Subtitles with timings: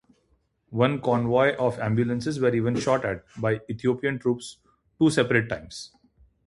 [0.71, 4.57] One convoy of ambulances were even shot at by Ethiopian troops
[4.97, 5.91] two separate times.